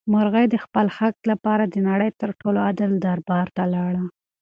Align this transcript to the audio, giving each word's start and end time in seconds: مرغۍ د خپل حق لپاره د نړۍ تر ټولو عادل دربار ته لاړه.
مرغۍ 0.13 0.45
د 0.49 0.55
خپل 0.63 0.85
حق 0.97 1.17
لپاره 1.31 1.63
د 1.67 1.75
نړۍ 1.89 2.09
تر 2.21 2.29
ټولو 2.39 2.57
عادل 2.65 2.91
دربار 3.05 3.47
ته 3.55 3.63
لاړه. 3.73 4.03